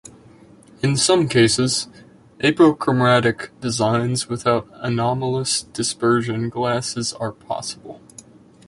[0.81, 1.87] In some cases,
[2.39, 8.01] apochromatic designs without anomalous dispersion glasses are possible.